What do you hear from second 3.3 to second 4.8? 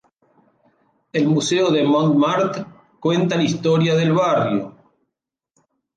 la historia del barrio.